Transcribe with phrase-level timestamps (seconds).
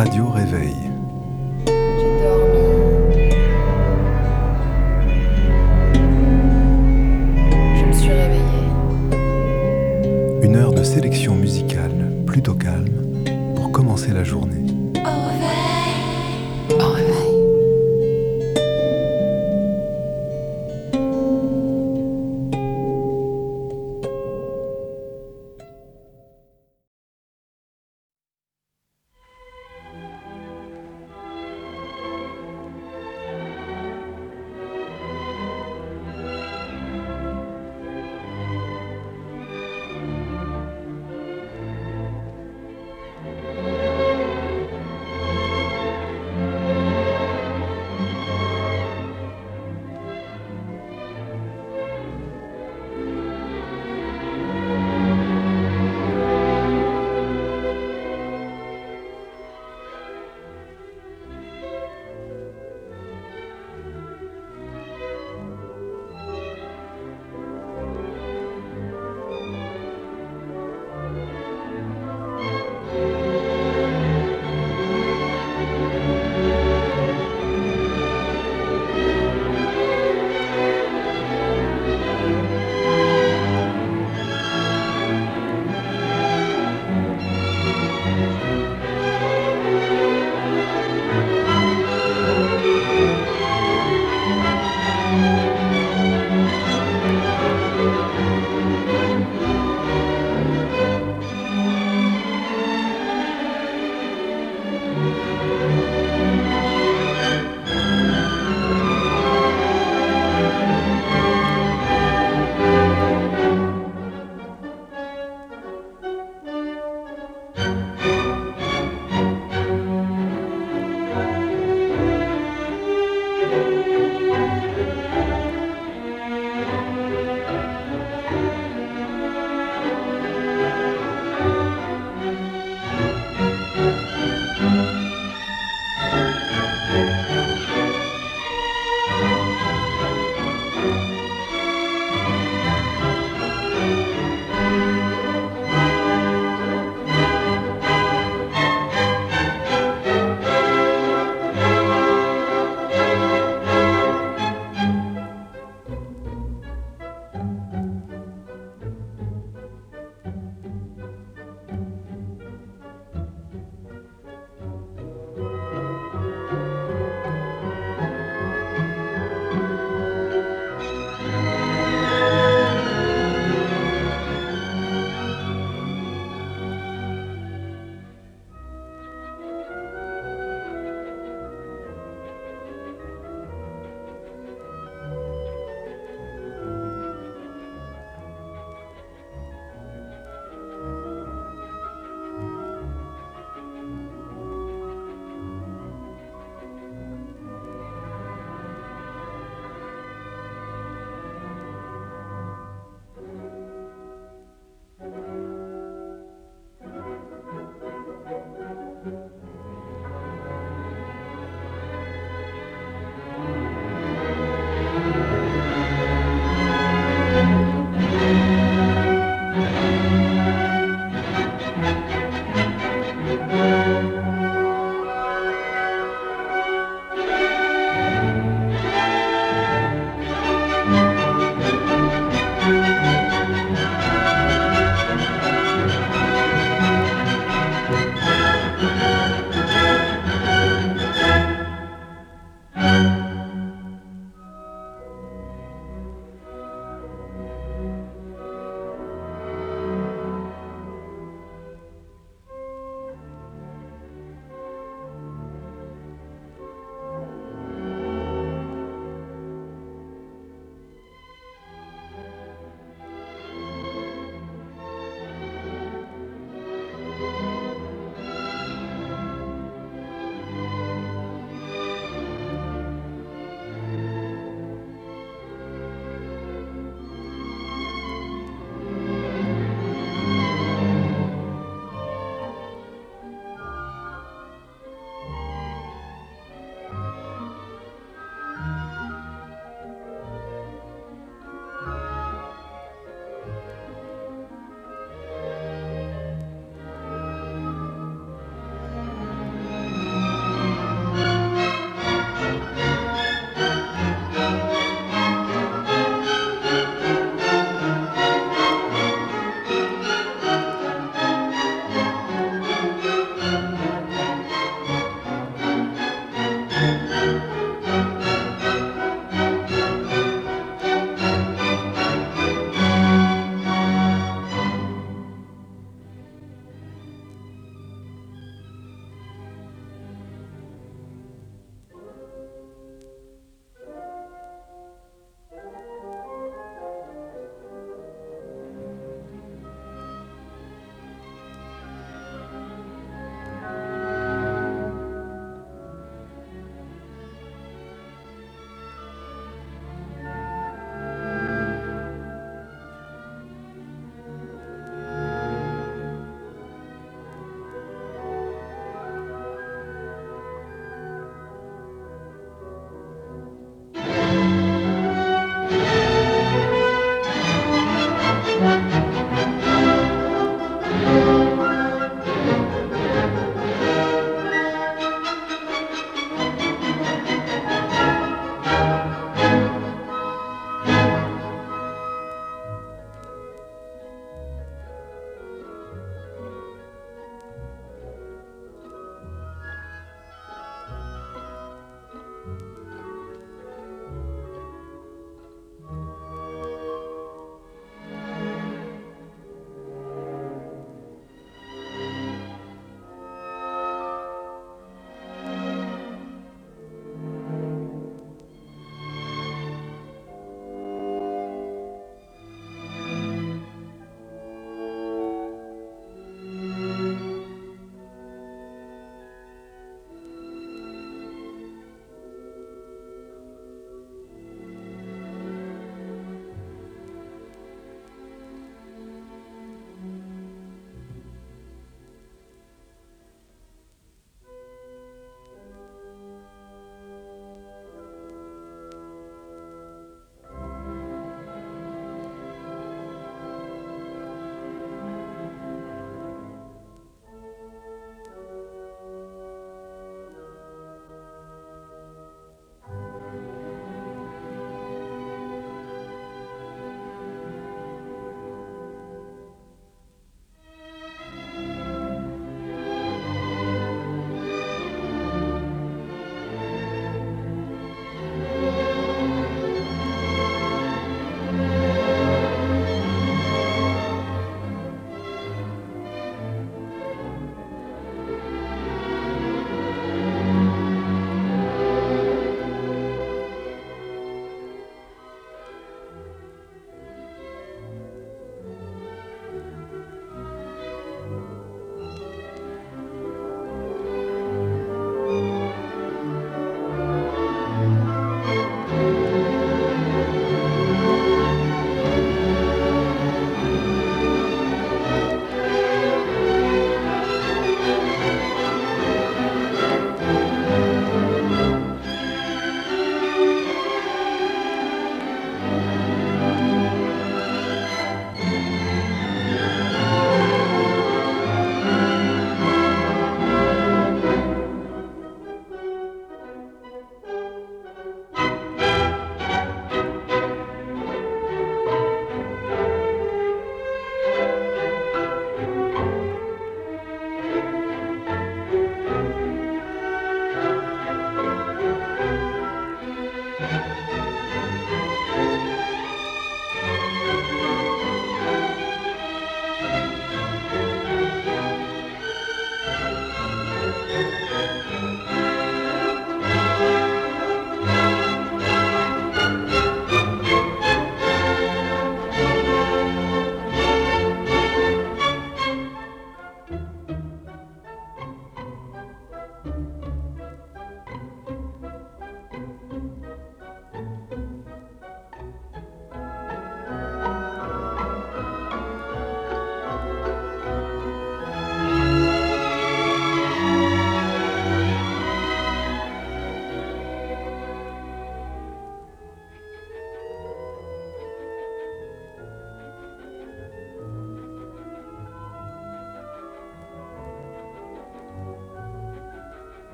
[0.00, 0.89] Radio Réveil.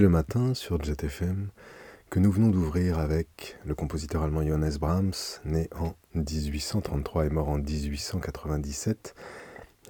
[0.00, 1.50] Le matin sur JetFM
[2.08, 5.12] que nous venons d'ouvrir avec le compositeur allemand Johannes Brahms,
[5.44, 9.14] né en 1833 et mort en 1897.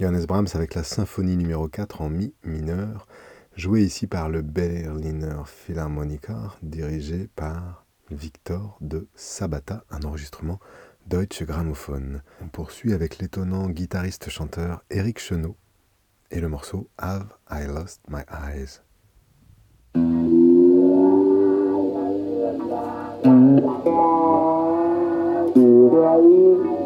[0.00, 3.06] Johannes Brahms avec la symphonie numéro 4 en mi mineur,
[3.54, 10.58] jouée ici par le Berliner Philharmoniker, dirigé par Victor de Sabata, un enregistrement
[11.06, 12.20] Deutsche Grammophon.
[12.42, 15.54] On poursuit avec l'étonnant guitariste-chanteur Eric Chenot
[16.32, 18.80] et le morceau Have I Lost My Eyes?
[19.92, 20.04] Thank
[25.54, 26.79] you.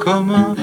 [0.00, 0.56] Come on.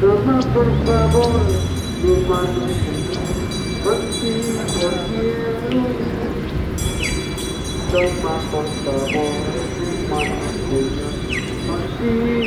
[0.00, 1.40] Toma por favor
[2.02, 2.66] mi mano,
[3.82, 4.32] por ti,
[4.74, 5.82] por cielo.
[7.90, 9.34] Toma por favor
[9.80, 10.44] mi mano,
[11.66, 12.43] por ti.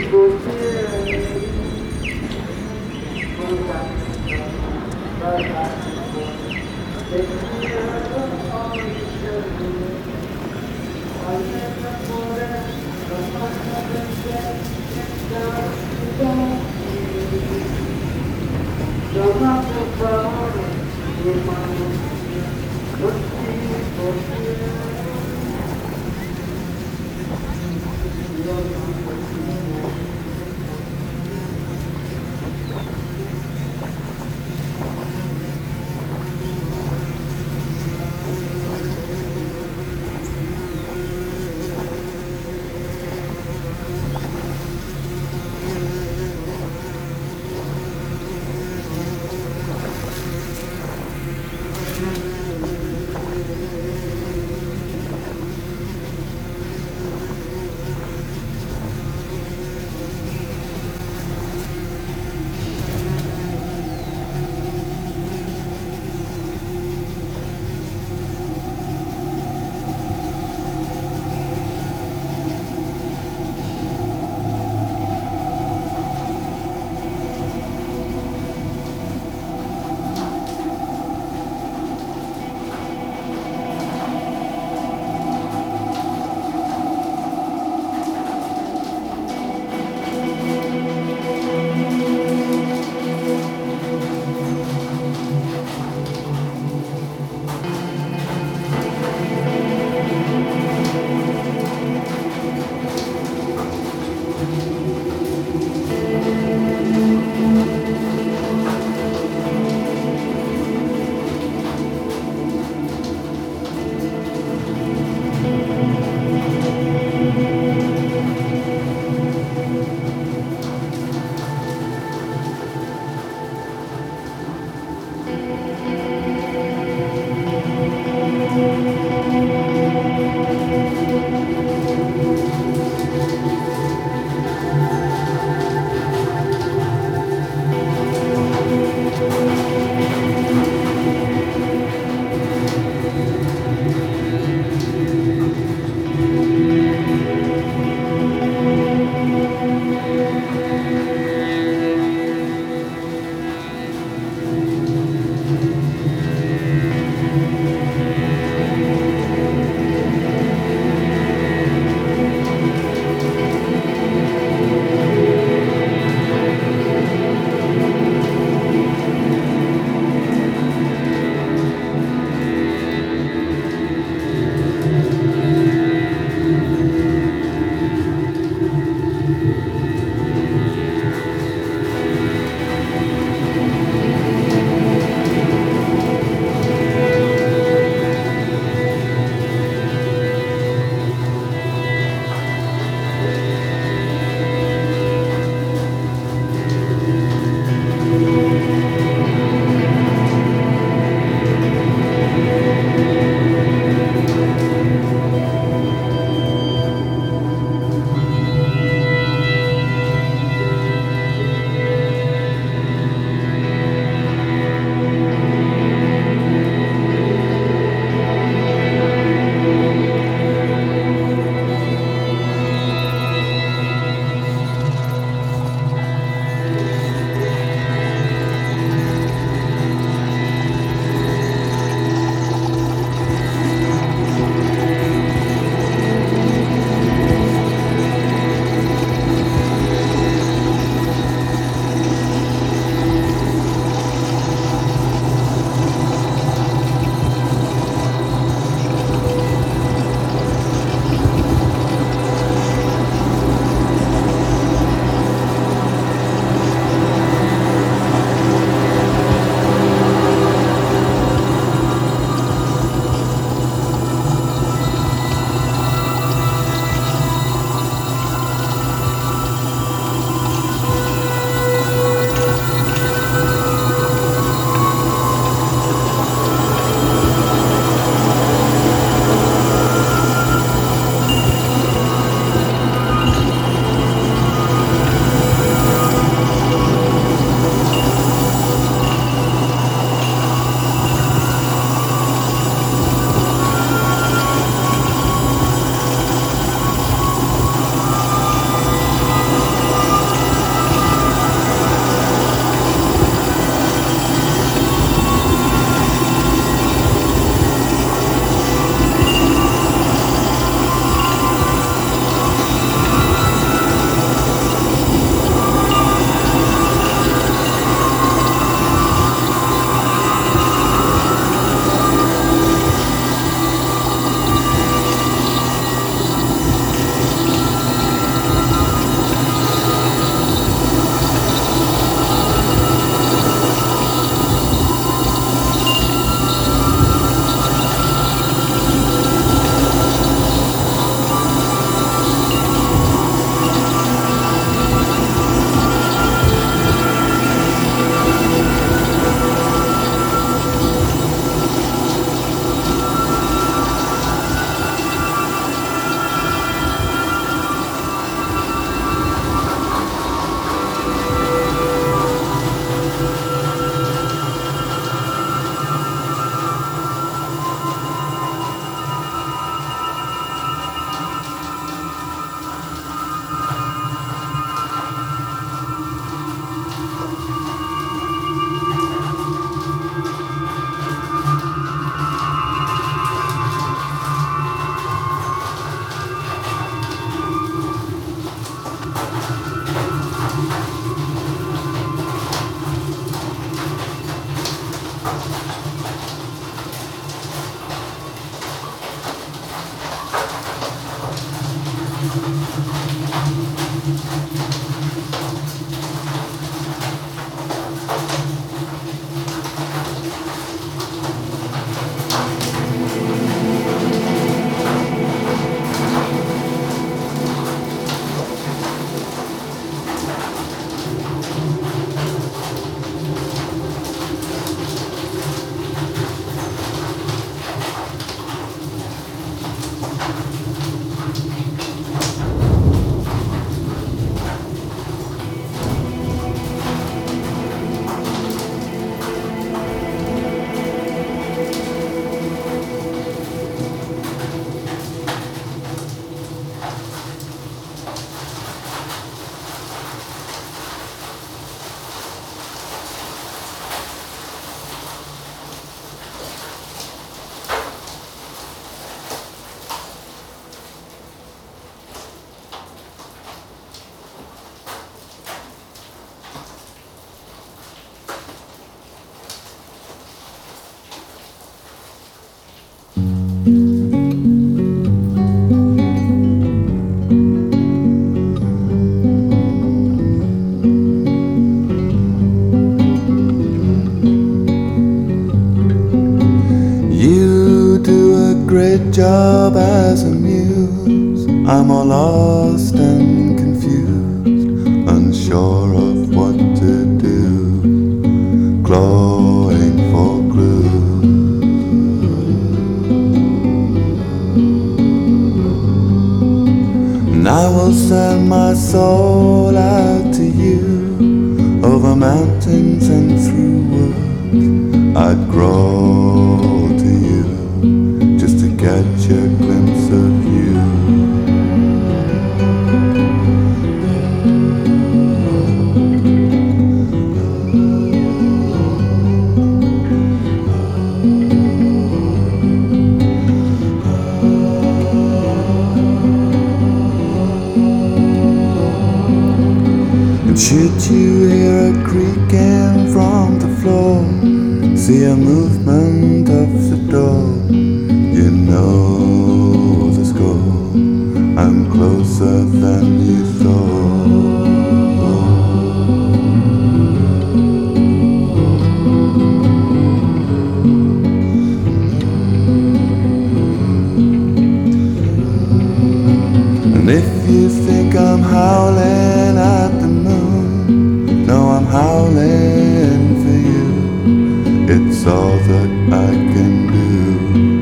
[574.99, 577.76] It's all that I can do,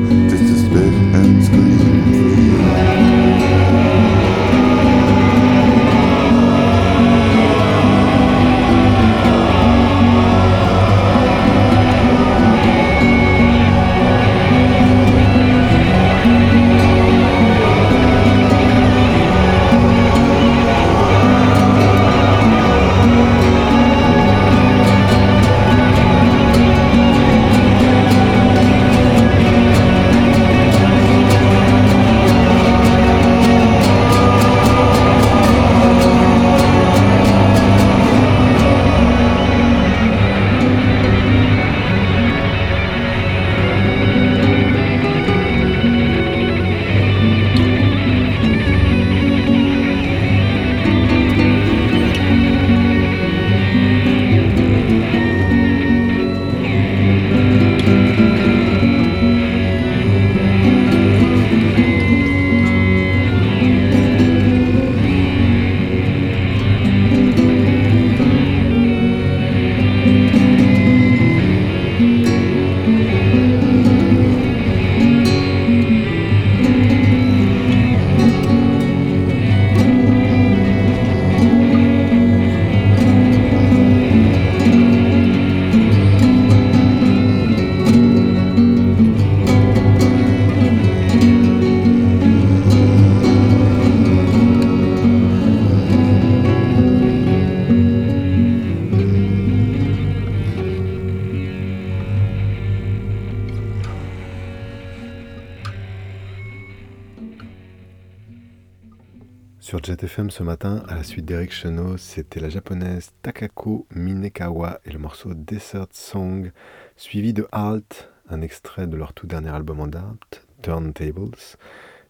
[111.22, 116.52] d'Eric Chenot, c'était la japonaise Takako Minekawa et le morceau Desert Song,
[116.96, 121.38] suivi de Halt, un extrait de leur tout dernier album en date, Turntables.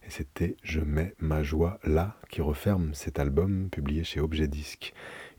[0.05, 4.93] Et c'était Je mets ma joie là qui referme cet album publié chez Objet Disque.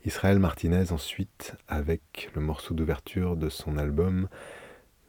[0.05, 4.29] Israël Martinez ensuite avec le morceau d'ouverture de son album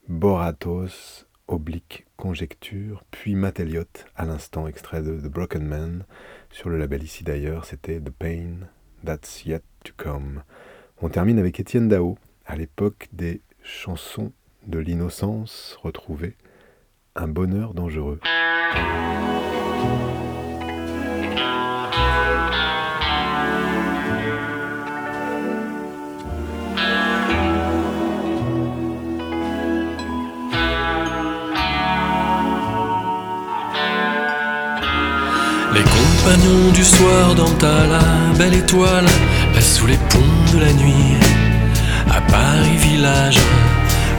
[0.09, 6.05] Boratos oblique conjecture, puis Matt Elliott à l'instant extrait de The Broken Man.
[6.51, 8.69] Sur le label ici d'ailleurs, c'était The Pain
[9.05, 10.43] That's Yet to Come.
[11.03, 14.33] On termine avec Étienne Dao, à l'époque des chansons
[14.67, 16.37] de l'innocence retrouvées,
[17.17, 18.21] Un bonheur dangereux.
[36.21, 37.87] Les compagnons du soir dans ta
[38.37, 39.07] belle étoile
[39.55, 41.17] passent sous les ponts de la nuit.
[42.11, 43.39] À Paris village,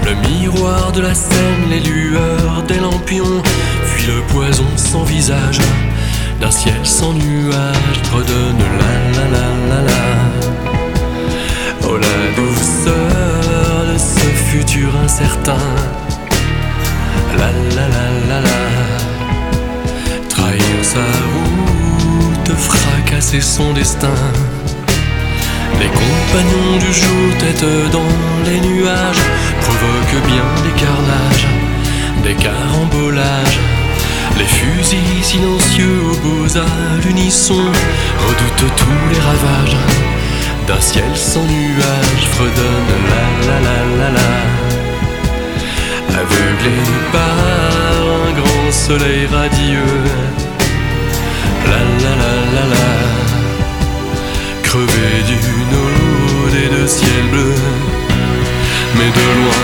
[0.06, 3.44] le miroir de la Seine, les lueurs des lampions,
[3.94, 5.60] puis le poison sans visage
[6.40, 10.04] d'un ciel sans nuage redonne la la la la la.
[11.84, 15.66] Oh la douceur de ce futur incertain.
[17.38, 18.60] La la la la la.
[20.30, 21.51] Trahir sa route,
[23.12, 24.14] fracasser son destin.
[25.80, 29.22] Les compagnons du jour, tête dans les nuages,
[29.62, 31.48] provoquent bien des carnages,
[32.24, 33.60] des carambolages.
[34.38, 37.64] Les fusils silencieux aux beaux à l'unisson
[38.28, 39.78] redoutent tous les ravages
[40.68, 44.32] d'un ciel sans nuages, fredonne la la la la la.
[46.22, 46.78] Aveuglé
[47.12, 47.36] par
[48.20, 50.04] un grand soleil radieux,
[51.70, 52.88] la la la la la.
[54.64, 57.56] Crevé d'une ode et de ciel bleu,
[58.96, 59.64] mais de loin,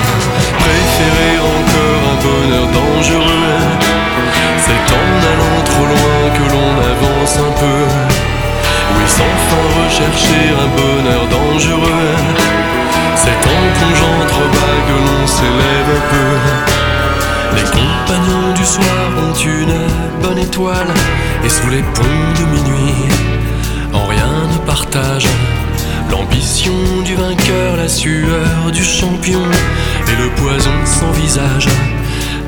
[0.63, 3.61] préférer encore un bonheur dangereux.
[4.65, 7.83] C'est en allant trop loin que l'on avance un peu.
[8.93, 12.15] Oui, sans fin rechercher un bonheur dangereux.
[13.15, 16.31] C'est en plongeant trop bas que l'on s'élève un peu.
[17.55, 20.93] Les compagnons du soir ont une bonne étoile
[21.45, 23.05] et sous les ponts de minuit,
[23.93, 25.29] en rien ne partagent
[26.11, 29.41] l'ambition du vainqueur, la sueur du champion
[30.07, 31.67] et le poison sans visage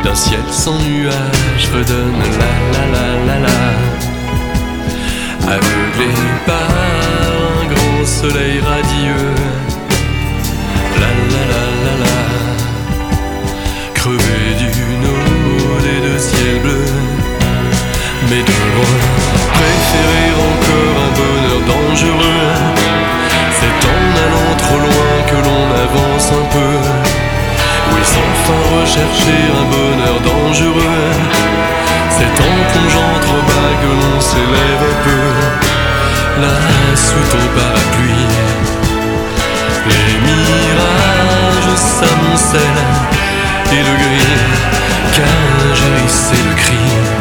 [0.04, 3.60] d'un ciel sans nuage redonne la la la la la.
[5.56, 6.14] Aveuglé
[6.46, 9.36] par un grand soleil radieux,
[11.02, 12.20] la la la la la.
[13.94, 16.86] Crevé d'une ode et de ciel bleu,
[18.28, 18.98] mais de loin,
[19.54, 22.54] préférer encore un bonheur dangereux.
[23.58, 26.76] C'est en allant trop loin que l'on avance un peu.
[27.92, 31.12] Oui, sans fin rechercher un bonheur dangereux.
[32.16, 36.42] C'est en plongeant trop bas que l'on s'élève un peu.
[36.42, 36.56] Là,
[36.96, 38.28] sous ton parapluie,
[39.92, 42.88] les mirages s'amoncellent
[43.72, 44.80] et le gris
[45.14, 45.84] cage
[46.34, 47.19] et le cri.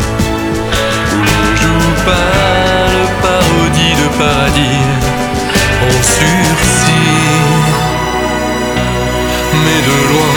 [2.04, 4.88] Pas le parodie de paradis
[5.82, 7.08] en sursis.
[9.64, 10.34] Mais de loin,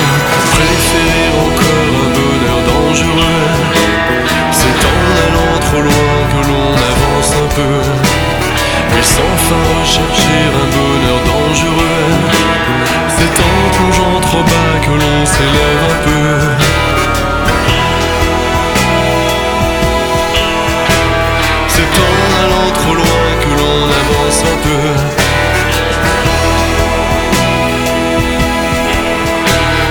[0.56, 3.50] préférer encore un bonheur dangereux.
[4.52, 7.78] C'est en allant trop loin que l'on avance un peu.
[8.94, 12.08] Mais sans fin rechercher un bonheur dangereux.
[13.16, 16.91] C'est en plongeant trop bas que l'on s'élève un peu.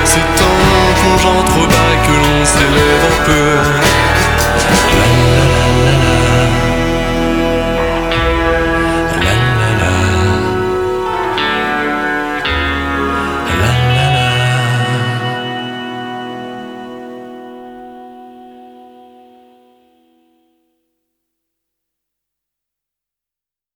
[0.05, 3.41] C'est en plongeant trop bas que l'on s'élève un peu.